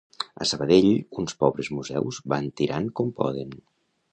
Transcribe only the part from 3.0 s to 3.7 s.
com poden.